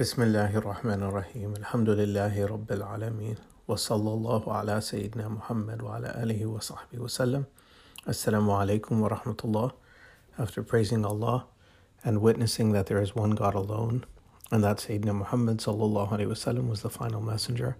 [0.00, 3.36] بسم الله الرحمن الرحيم الحمد لله رب العالمين
[3.68, 7.44] وصلى الله على سيدنا محمد وعلى آله وصحبه وسلم
[8.06, 9.72] Assalamu alaikum wa rahmatullah
[10.38, 11.44] After praising Allah
[12.02, 14.06] and witnessing that there is one God alone
[14.50, 17.76] and that Sayyidina Muhammad sallallahu alaihi wasallam was the final messenger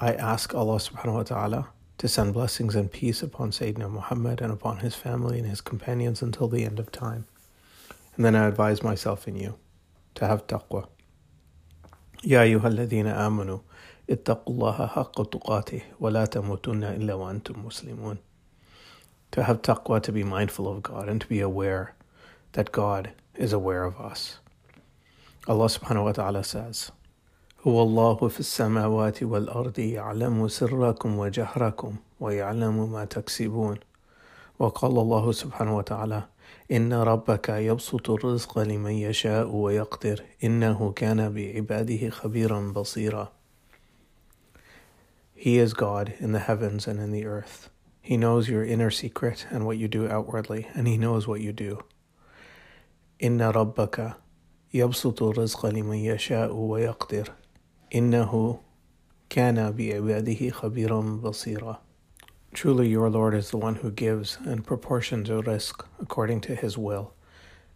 [0.00, 1.68] I ask Allah subhanahu wa ta'ala
[1.98, 6.20] to send blessings and peace upon Sayyidina Muhammad and upon his family and his companions
[6.20, 7.26] until the end of time
[8.16, 9.54] and then I advise myself and you
[10.15, 10.87] To have taqwa.
[12.23, 13.59] يا أيها الذين آمنوا
[14.09, 18.17] اتقوا الله حق تقاته ولا تموتن إلا وأنتم مسلمون.
[19.31, 21.95] To have taqwa, to be mindful of God and to be aware
[22.51, 24.39] that God is aware of us.
[25.47, 26.91] Allah subhanahu wa ta'ala says,
[27.65, 33.77] هو الله في السماوات والأرض يعلم سركم وجهركم ويعلم ما تكسبون
[34.59, 36.23] وقال الله سبحانه وتعالى
[36.71, 43.31] إن ربك يبسط الرزق لمن يشاء ويقدر إنه كان بعباده خبيرا بصيرا
[45.35, 47.71] He is God in the heavens and in the earth.
[47.99, 51.51] He knows your inner secret and what you do outwardly, and He knows what you
[51.51, 51.79] do.
[53.23, 54.13] إن ربك
[54.73, 57.31] يبسط الرزق لمن يشاء ويقدر
[57.95, 58.59] إنه
[59.29, 61.81] كان بعباده خبيرا بصيرا
[62.53, 66.77] Truly, your Lord is the one who gives and proportions a rizq according to his
[66.77, 67.13] will.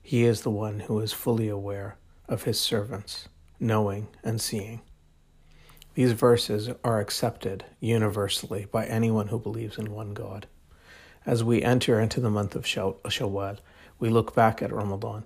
[0.01, 4.81] He is the one who is fully aware of his servants, knowing and seeing.
[5.93, 10.45] These verses are accepted universally by anyone who believes in one God.
[11.25, 13.59] As we enter into the month of Shawwal,
[13.97, 15.25] we look back at Ramadan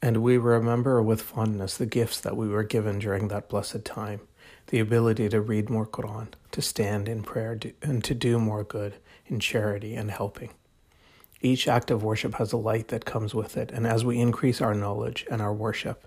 [0.00, 4.20] and we remember with fondness the gifts that we were given during that blessed time
[4.68, 8.94] the ability to read more Quran, to stand in prayer, and to do more good
[9.26, 10.50] in charity and helping.
[11.40, 14.60] Each act of worship has a light that comes with it, and as we increase
[14.60, 16.06] our knowledge and our worship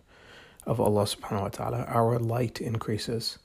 [0.66, 3.40] of Allah subhanahu wa ta'ala, our light increases.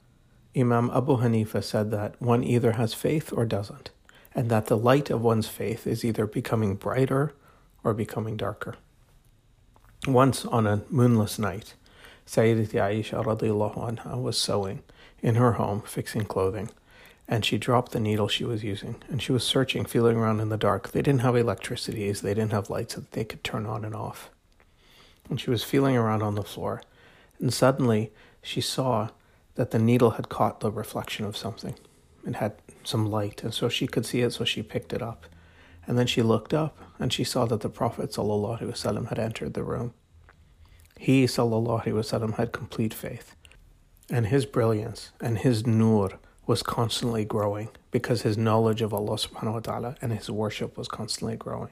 [0.56, 3.91] Imam Abu Hanifa said that one either has faith or doesn't,
[4.34, 7.34] and that the light of one's faith is either becoming brighter
[7.84, 8.75] or becoming darker.
[10.06, 11.75] Once on a moonless night,
[12.26, 14.82] Sayyidati Aisha radiallahu anha was sewing
[15.22, 16.70] in her home fixing clothing,
[17.28, 20.48] and she dropped the needle she was using, and she was searching, feeling around in
[20.48, 20.91] the dark.
[20.91, 24.31] They didn't have electricities, they didn't have lights that they could turn on and off.
[25.31, 26.82] And she was feeling around on the floor,
[27.38, 28.12] and suddenly
[28.43, 29.10] she saw
[29.54, 31.75] that the needle had caught the reflection of something.
[32.26, 35.26] It had some light, and so she could see it, so she picked it up.
[35.87, 39.94] And then she looked up, and she saw that the Prophet had entered the room.
[40.98, 43.34] He ﷺ had complete faith
[44.10, 49.54] and his brilliance and his nur was constantly growing because his knowledge of Allah subhanahu
[49.54, 51.70] wa ta'ala and his worship was constantly growing.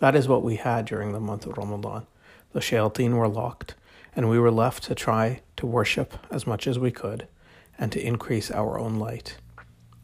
[0.00, 2.06] That is what we had during the month of Ramadan.
[2.52, 3.74] The shayateen were locked,
[4.14, 7.26] and we were left to try to worship as much as we could
[7.78, 9.36] and to increase our own light.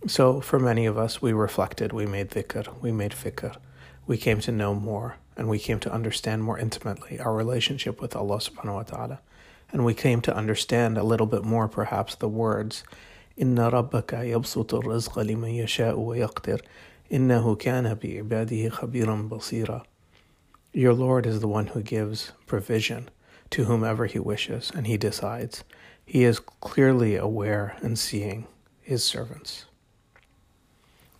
[0.06, 3.56] So, for many of us, we reflected, we made dhikr, we made fikr,
[4.06, 8.15] we came to know more, and we came to understand more intimately our relationship with
[8.15, 9.19] Allah subhanahu wa ta'ala
[9.71, 12.83] and we came to understand a little bit more perhaps the words
[13.41, 16.61] إن ربك يبسط الرزق لمن يشاء ويقدر
[17.13, 19.83] إنه كان بعباده خبيرا بصيرا
[20.73, 23.09] Your Lord is the one who gives provision
[23.49, 25.65] to whomever he wishes and he decides.
[26.05, 28.47] He is clearly aware and seeing
[28.81, 29.65] his servants.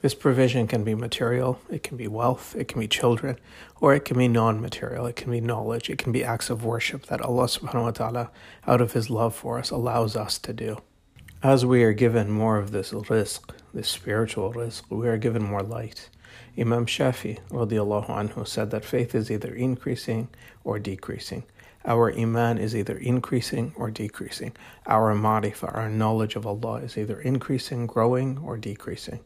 [0.03, 3.39] This provision can be material, it can be wealth, it can be children,
[3.81, 6.65] or it can be non material, it can be knowledge, it can be acts of
[6.65, 8.31] worship that Allah subhanahu wa ta'ala,
[8.67, 10.83] out of His love for us, allows us to do.
[11.43, 15.63] As we are given more of this rizq, this spiritual rizq, we are given more
[15.63, 16.11] light.
[16.59, 20.29] Imam Shafi radiallahu anhu said that faith is either increasing
[20.65, 21.45] or decreasing.
[21.85, 24.53] Our iman is either increasing or decreasing.
[24.87, 29.21] Our marifa, our knowledge of Allah, is either increasing, growing, or decreasing.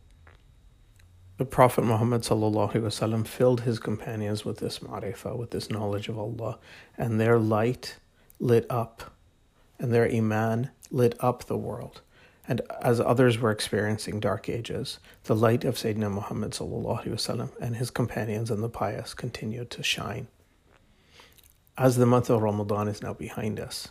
[1.39, 6.59] The Prophet Muhammad وسلم, filled his companions with this marifa, with this knowledge of Allah,
[6.97, 7.97] and their light
[8.39, 9.13] lit up,
[9.77, 12.01] and their iman lit up the world.
[12.47, 17.89] And as others were experiencing dark ages, the light of Sayyidina Muhammad وسلم, and his
[17.89, 20.27] companions and the pious continued to shine.
[21.77, 23.89] As the month of Ramadan is now behind us,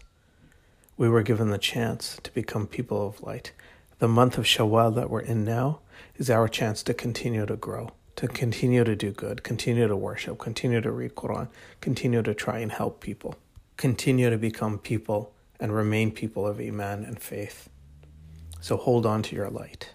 [0.96, 3.52] we were given the chance to become people of light.
[3.99, 5.81] The month of Shawwal that we're in now
[6.16, 10.38] is our chance to continue to grow, to continue to do good, continue to worship,
[10.38, 11.48] continue to read Quran,
[11.81, 13.36] continue to try and help people,
[13.78, 17.69] continue to become people and remain people of Iman and faith.
[18.62, 19.94] So hold on to your light.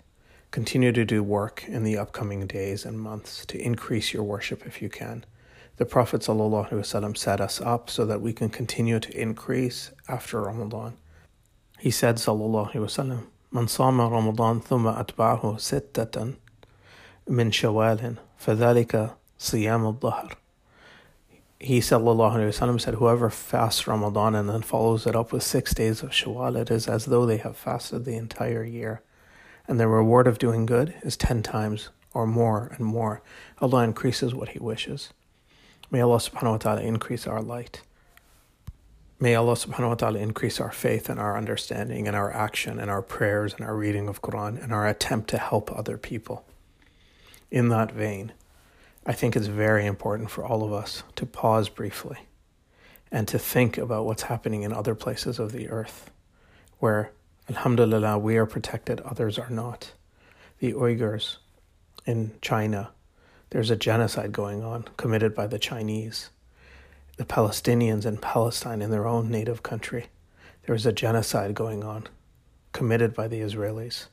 [0.51, 4.81] Continue to do work in the upcoming days and months to increase your worship if
[4.81, 5.25] you can.
[5.77, 10.97] The Prophet ﷺ set us up so that we can continue to increase after Ramadan.
[11.81, 16.33] He said, Sallallahu Alaihi Wasallam, من صام رمضان ثم أتبعه ستة
[17.29, 20.37] من شوال فذلك صيام الدهر.
[21.61, 26.61] He said whoever fasts ramadan and then follows it up with six days of shawwal
[26.61, 29.03] it is as though they have fasted the entire year.
[29.69, 33.23] And the reward of doing good is ten times or more and more.
[33.61, 35.12] Allah increases what he wishes.
[35.93, 37.83] May allah subhanahu wa ta'ala increase our light.
[39.25, 42.91] May Allah Subhanahu wa Taala increase our faith and our understanding and our action and
[42.91, 46.44] our prayers and our reading of Quran and our attempt to help other people.
[47.50, 48.32] In that vein."
[49.06, 52.19] I think it's very important for all of us to pause briefly
[53.11, 56.11] and to think about what's happening in other places of the earth
[56.79, 57.11] where,
[57.49, 59.93] alhamdulillah, we are protected, others are not.
[60.59, 61.38] The Uyghurs
[62.05, 62.91] in China,
[63.49, 66.29] there's a genocide going on committed by the Chinese.
[67.16, 70.06] The Palestinians in Palestine, in their own native country,
[70.66, 72.08] there's a genocide going on
[72.72, 74.06] committed by the Israelis.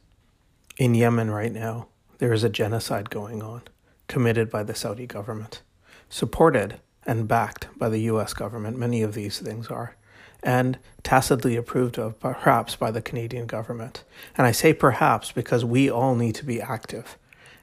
[0.78, 1.88] In Yemen right now,
[2.20, 3.64] there is a genocide going on
[4.08, 5.62] committed by the Saudi government,
[6.10, 8.78] supported and backed by the US government.
[8.78, 9.96] Many of these things are.
[10.44, 14.04] And tacitly approved of, perhaps, by the Canadian government.
[14.38, 17.18] And I say perhaps because we all need to be active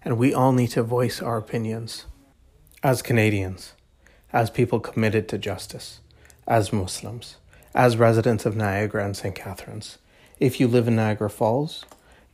[0.05, 2.07] and we all need to voice our opinions
[2.83, 3.75] as Canadians,
[4.33, 6.01] as people committed to justice,
[6.47, 7.37] as Muslims,
[7.75, 9.35] as residents of Niagara and St.
[9.35, 9.99] Catharines.
[10.39, 11.85] If you live in Niagara Falls,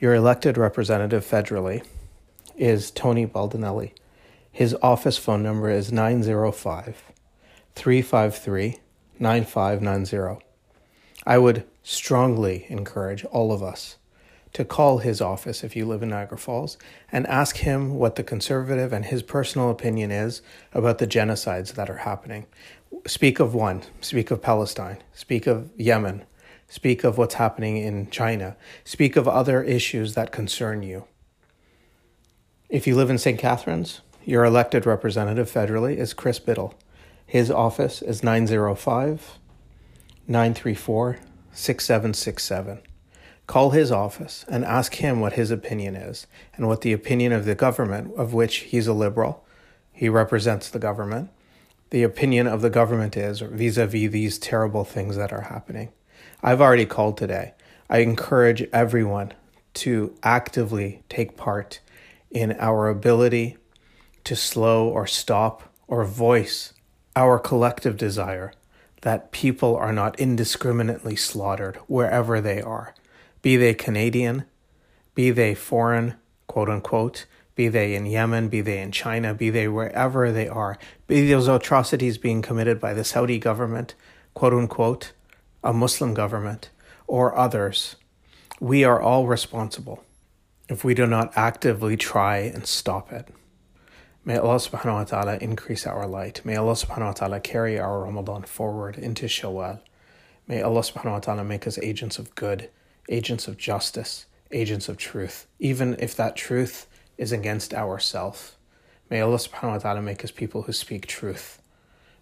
[0.01, 1.85] your elected representative federally
[2.57, 3.93] is Tony Baldinelli.
[4.51, 7.03] His office phone number is 905
[7.75, 8.79] 353
[9.19, 10.45] 9590.
[11.27, 13.97] I would strongly encourage all of us
[14.55, 16.79] to call his office if you live in Niagara Falls
[17.11, 20.43] and ask him what the conservative and his personal opinion is
[20.73, 22.47] about the genocides that are happening.
[23.07, 26.23] Speak of one, speak of Palestine, speak of Yemen,
[26.69, 31.05] speak of what's happening in China, speak of other issues that concern you.
[32.69, 33.39] If you live in St.
[33.39, 36.75] Catharines, your elected representative federally is Chris Bittle.
[37.27, 39.39] His office is 905
[40.29, 41.19] 934
[41.53, 42.94] 6767.
[43.47, 46.27] Call his office and ask him what his opinion is
[46.57, 49.45] and what the opinion of the government, of which he's a liberal,
[49.93, 51.31] he represents the government,
[51.91, 55.91] the opinion of the government is vis a vis these terrible things that are happening.
[56.43, 57.55] I've already called today.
[57.89, 59.33] I encourage everyone
[59.75, 61.81] to actively take part
[62.31, 63.57] in our ability
[64.25, 66.73] to slow or stop or voice
[67.15, 68.53] our collective desire
[69.03, 72.95] that people are not indiscriminately slaughtered wherever they are,
[73.45, 74.47] be they Canadian,
[75.15, 76.15] be they foreign,
[76.47, 80.79] quote unquote, be they in Yemen, be they in China, be they wherever they are,
[81.07, 83.95] be those atrocities being committed by the Saudi government,
[84.33, 85.13] quote unquote,
[85.63, 86.71] a Muslim government,
[87.07, 87.97] or others.
[88.61, 90.03] We are all responsible
[90.71, 93.29] if we do not actively try and stop it.
[94.25, 96.41] May Allah subhanahu wa ta'ala increase our light.
[96.47, 99.81] May Allah subhanahu wa ta'ala carry our Ramadan forward into Shawwal.
[100.49, 102.71] May Allah subhanahu wa ta'ala make us agents of good,
[103.09, 106.87] agents of justice, agents of truth, even if that truth
[107.19, 108.57] is against ourself.
[109.11, 111.61] May Allah subhanahu wa ta'ala make us people who speak truth.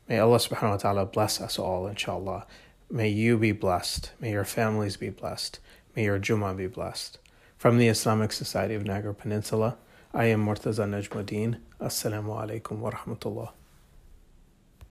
[0.09, 2.47] May Allah subhanahu wa ta'ala bless us all, inshallah.
[2.91, 4.11] May you be blessed.
[4.21, 5.61] May your families be blessed.
[5.97, 7.19] May your Jummah be blessed.
[7.57, 9.77] From the Islamic Society of Niagara Peninsula,
[10.13, 11.59] I am Murtaza Najmuddin.
[11.81, 13.53] Assalamu alaikum wa rahmatullah.